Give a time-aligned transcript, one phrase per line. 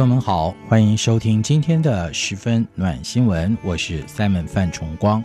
[0.00, 5.22] 朋友们好，欢迎收听今天的十分暖新闻，我是 Simon 范崇光。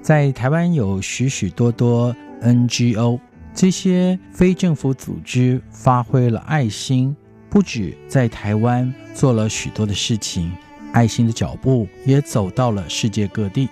[0.00, 3.18] 在台湾有许许多多 NGO，
[3.52, 7.16] 这些非政府组织发挥了爱心，
[7.48, 10.52] 不止在台湾做了许多的事情，
[10.92, 13.68] 爱心的脚步也走到了世界各地。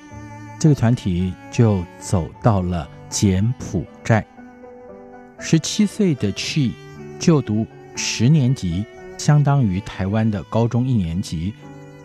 [0.59, 4.27] 这个团体就走到了柬埔寨。
[5.39, 6.73] 十七岁的 Chi
[7.21, 8.85] 就读十年级。
[9.19, 11.53] 相当于台湾的高中一年级，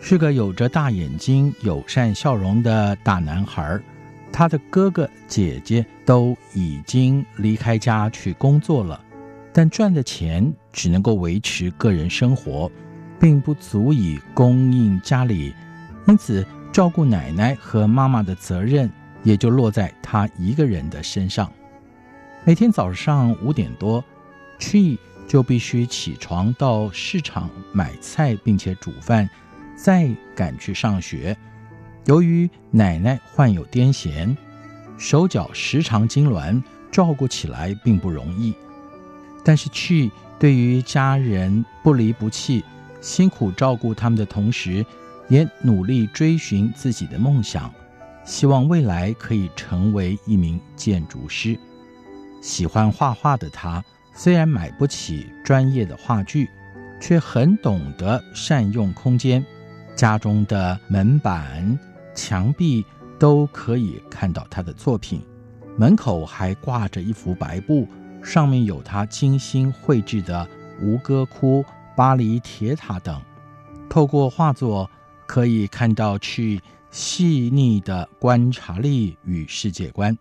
[0.00, 3.80] 是个有着大眼睛、友善笑容的大男孩。
[4.32, 9.00] 他的哥哥姐姐都已经离开家去工作了，
[9.52, 12.68] 但赚的钱只能够维持个人生活，
[13.20, 15.54] 并不足以供应家里，
[16.08, 18.90] 因此照顾奶奶和妈妈的责任
[19.22, 21.48] 也就落在他一个人的身上。
[22.44, 24.04] 每天早上五点多，
[24.58, 24.98] 去。
[25.26, 29.28] 就必须起床到市场买菜，并且煮饭，
[29.76, 31.36] 再赶去上学。
[32.06, 34.36] 由于奶奶患有癫痫，
[34.98, 38.54] 手脚时常痉挛，照顾起来并不容易。
[39.42, 42.62] 但是去对于家人不离不弃，
[43.00, 44.84] 辛苦照顾他们的同时，
[45.28, 47.72] 也努力追寻自己的梦想，
[48.24, 51.58] 希望未来可以成为一名建筑师。
[52.42, 53.82] 喜欢画画的他。
[54.16, 56.48] 虽然买不起专业的画具，
[57.00, 59.44] 却很懂得善用空间。
[59.96, 61.78] 家中的门板、
[62.14, 62.84] 墙壁
[63.18, 65.20] 都可以看到他的作品，
[65.76, 67.88] 门口还挂着一幅白布，
[68.22, 70.48] 上面有他精心绘制的
[70.80, 71.64] 吴哥窟、
[71.96, 73.20] 巴黎铁塔等。
[73.88, 74.88] 透过画作，
[75.26, 76.60] 可以看到去
[76.90, 80.16] 细腻的观察力与世界观。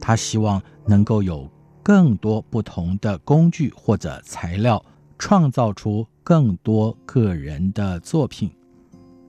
[0.00, 1.50] 他希望能够有。
[1.86, 4.84] 更多不同的工具或者材料，
[5.20, 8.50] 创造出更多个人的作品。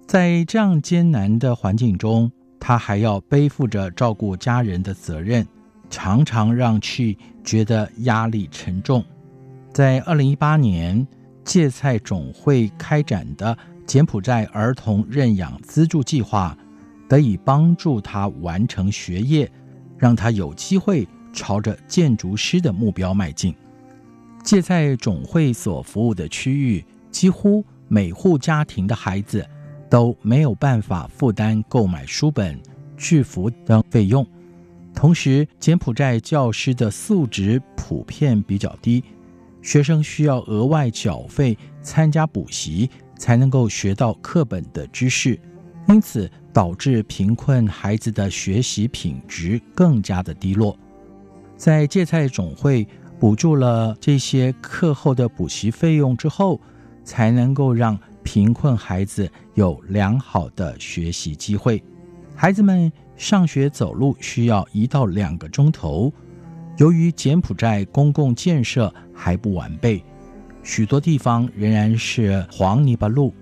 [0.07, 5.47] 在这样艰难的环境中，他还要背负着照顾家人的责任，
[5.88, 9.06] 常常让去觉得压力沉重。
[9.72, 11.07] 在二零一八年，
[11.44, 16.57] 芥菜总会开展的柬埔寨儿童认养资助计划，
[17.07, 19.47] 得以帮助他完成学业，
[19.96, 21.07] 让他有机会。
[21.38, 23.53] 朝着建筑师的目标迈进。
[24.44, 29.47] 借在总会所服务的区域，几乎每户家庭的孩子
[29.90, 32.59] 都没有办法负担购买书本、
[32.97, 34.26] 制服等费用。
[34.96, 39.03] 同时，柬埔寨教师的素质普遍比较低，
[39.62, 45.40] 学生需要额外缴费参加补习，才能够学到课本的知识，
[45.88, 50.76] 因此导致贫困孩子的学习品质更加的低落。
[51.57, 52.88] 在芥菜总会
[53.19, 56.62] 补助了这些课后的补习费用之后，
[57.03, 61.84] 才能够让贫困孩子有良好的学习机会。
[62.35, 66.13] 孩子们上学走路需要一到两个钟头。
[66.78, 70.03] 由于柬埔寨公共建设还不完备，
[70.62, 73.34] 许多地方仍然是黄泥巴路，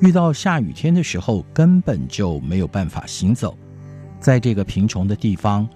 [0.00, 3.54] 遇到下雨天的时候根本就没有办法行走。
[4.18, 5.68] 在这个贫穷的地方，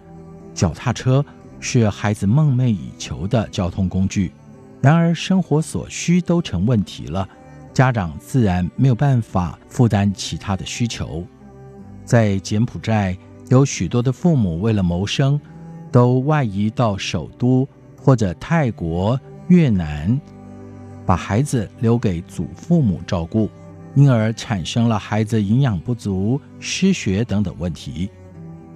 [0.54, 1.22] 脚踏车。
[1.60, 4.32] 是孩子梦寐以求的交通工具，
[4.80, 7.28] 然而生活所需都成问题了，
[7.74, 11.24] 家长自然没有办法负担其他的需求。
[12.04, 13.16] 在柬埔寨，
[13.48, 15.41] 有许多的父母为了谋生，
[15.91, 17.69] 都外移到首都
[18.00, 20.19] 或者泰国、越南，
[21.05, 23.50] 把孩子留给祖父母照顾，
[23.94, 28.08] 因而产生了孩子营养不足、失学等等问题。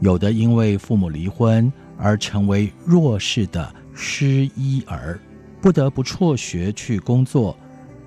[0.00, 1.73] 有的因为父母离婚。
[2.02, 5.20] 而成为弱势的失依儿，
[5.60, 7.56] 不得不辍学去工作；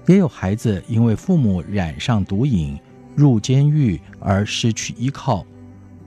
[0.05, 2.77] 也有孩子因为父母染上毒瘾
[3.15, 5.45] 入监狱而失去依靠；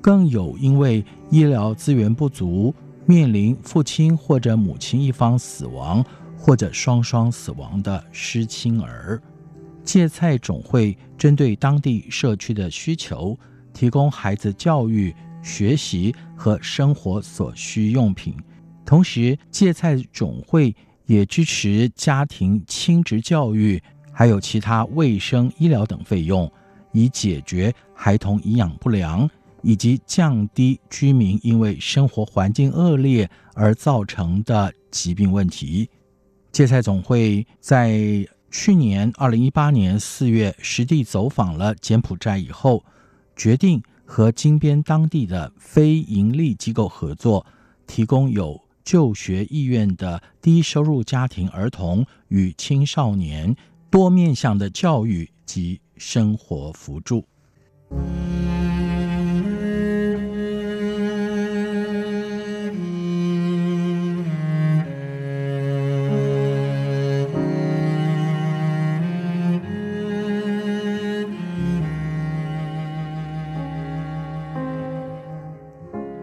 [0.02, 2.74] 更有因为医疗资源不足，
[3.06, 6.04] 面临父亲或者母亲一方死亡
[6.36, 9.18] 或者双双死亡的失亲儿。
[9.82, 13.38] 芥菜总会针对当地社区的需求，
[13.72, 15.14] 提供孩子教育。
[15.48, 18.36] 学习和生活所需用品，
[18.84, 26.52] 同时芥菜总会也支持家庭亲职教育，还有其他卫生医疗等费用，
[26.92, 29.28] 以解决孩童营养不良
[29.62, 35.88] 以及降低居民因为生活环境恶劣而造成的疾病问题。
[36.52, 42.84] 芥菜总会在去年二零一八年四月实地走访了柬埔寨以后，
[43.36, 47.44] 决定和金边当地的非营利机构合作，
[47.86, 53.54] 提供有就学意愿的低收入家庭儿童与青少年
[53.90, 57.22] 多面向的教育及生活扶助。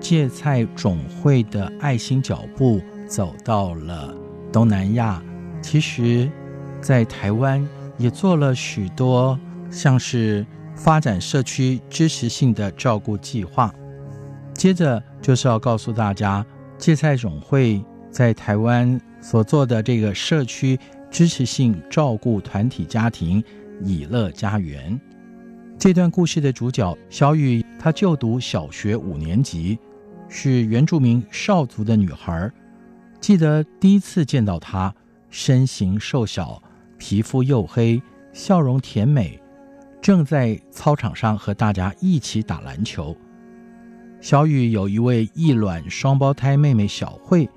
[0.08, 4.16] 芥菜种会的爱心脚步走到了
[4.54, 5.20] 东南亚，
[5.64, 6.30] 其实，
[6.80, 7.68] 在台湾
[7.98, 9.40] 也做了许多
[9.72, 13.74] 像是发展社区支持性的照顾计划。
[14.54, 16.46] 接着就是要告诉大家，
[16.78, 20.80] 芥菜种会在台湾所做的这个社区
[21.10, 23.44] 支持性照顾团体家庭
[23.82, 25.02] 以乐家园。
[25.80, 29.80] 这段故事的主角小雨，他就读小学五年级。
[30.28, 32.52] 是原住民少族的女孩，
[33.20, 34.94] 记得第一次见到她，
[35.30, 36.62] 身形瘦小，
[36.98, 38.02] 皮肤黝黑，
[38.34, 39.40] 笑容甜美，
[40.02, 43.16] 正在操场上和大家一起打篮球。
[44.22, 47.48] 小雨有一位异卵双胞胎妹妹小慧，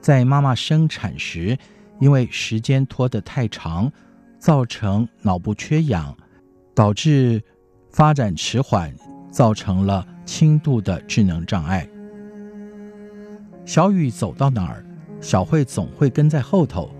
[0.00, 1.56] 在妈妈生产时，
[1.98, 3.90] 因为时间拖得太长，
[4.38, 6.14] 造成脑部缺氧，
[6.74, 7.42] 导致
[7.90, 8.94] 发展迟缓，
[9.30, 11.88] 造成了轻度的智能障碍。
[13.64, 14.84] 小雨走到哪儿，
[15.20, 16.90] 小慧总会跟在后头。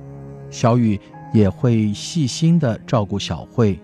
[0.51, 1.01] 小雨
[1.33, 3.79] 也会细心的照顾小慧。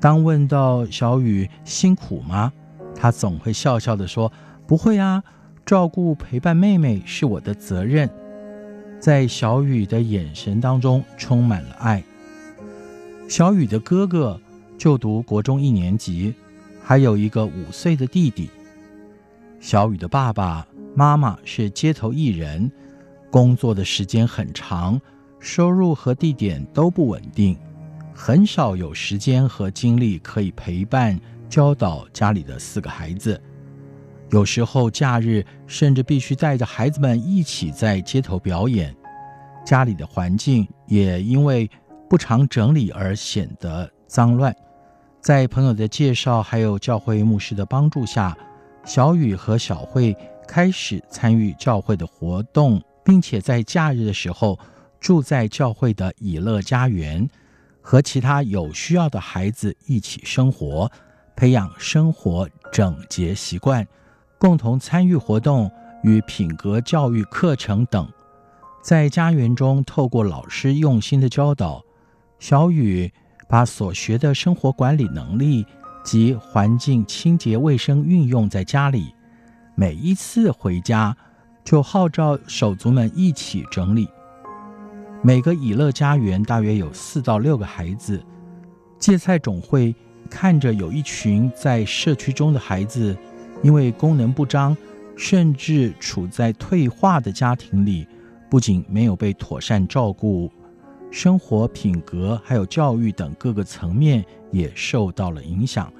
[0.00, 2.52] 当问到小雨辛苦吗？
[2.94, 4.32] 他总会笑笑的说
[4.66, 5.22] ：“不会啊，
[5.64, 8.08] 照顾陪伴妹妹是我的责任。”
[9.00, 12.02] 在小雨的眼神当中充满了爱。
[13.28, 14.38] 小雨的哥哥
[14.76, 16.34] 就读国中一年级，
[16.82, 18.50] 还有一个五岁的弟弟。
[19.60, 20.66] 小雨的爸爸。
[20.94, 22.70] 妈妈是街头艺人，
[23.30, 25.00] 工作的时间很长，
[25.38, 27.56] 收入和地点都不稳定，
[28.12, 33.40] 很少有时间和精力可以陪伴教导家里的四个孩子。
[34.30, 38.94] 有时候假日甚至必须带着孩子们一起在街头表演，
[39.64, 41.70] 家里的环境也因为
[42.08, 44.54] 不常整理而显得脏乱。
[45.20, 48.36] 在朋友的介绍还有教会牧师的帮助下，
[48.84, 50.16] 小雨和小慧。
[50.52, 54.58] 开始参与教会的活动，并且在假日的时候
[54.98, 57.30] 住在教会的以乐家园，
[57.80, 60.90] 和其他有需要的孩子一起生活，
[61.36, 63.86] 培养生活整洁习惯，
[64.38, 65.70] 共同参与活动
[66.02, 68.08] 与品格教育课程等。
[68.82, 71.80] 在家园中，透过老师用心的教导，
[72.40, 73.12] 小雨
[73.48, 75.64] 把所学的生活管理能力
[76.04, 79.14] 及环境清洁卫生运用在家里。
[79.80, 81.16] 每一次回家，
[81.64, 84.06] 就号召手足们一起整理。
[85.22, 88.22] 每个以乐家园大约有四到六个孩子。
[88.98, 89.94] 芥菜种会
[90.28, 93.16] 看着有一群在社区中的孩子，
[93.62, 94.76] 因为功能不彰，
[95.16, 98.06] 甚至处在退化的家庭里，
[98.50, 100.52] 不仅没有被妥善照顾，
[101.10, 105.90] 生活品格还有教育等各个层面也受到了影响。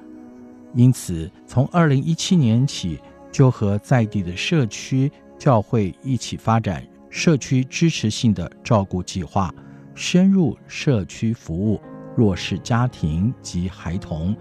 [0.75, 2.99] 因此，从二零一七年起，
[3.31, 9.53] 就和在地的社区教会一起发展社区支持性的照顾计划，
[9.95, 11.81] 深入社区服务
[12.15, 14.35] 弱势家庭及孩童，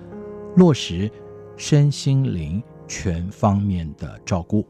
[0.57, 1.11] 落实
[1.57, 4.67] 身心灵全方面的照顾。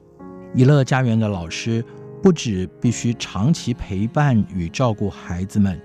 [0.55, 1.85] 以乐家园的老师
[2.23, 5.81] 不止必须长期陪伴与照顾孩子们，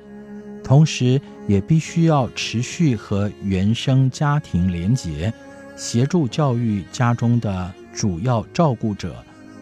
[0.64, 5.34] 同时也必须要持续和原生家庭连结，
[5.76, 7.74] 协助教育家中的。
[7.96, 9.16] 主要照顾者，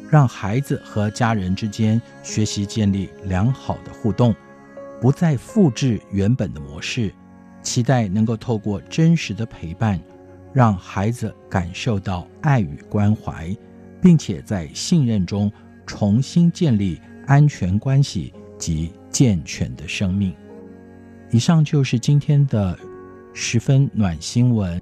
[0.10, 4.36] 让孩子和家人之间学习建立良好的互动，
[5.00, 7.14] 不再复制原本的模式，
[7.62, 10.00] 期待能够透过真实的陪伴，
[10.52, 13.56] 让孩子感受到爱与关怀，
[14.02, 15.52] 并且在信任中
[15.86, 20.34] 重新建立安全关系及健全的生命。
[21.30, 22.78] 以上就是今天的
[23.32, 24.82] 十分暖新闻。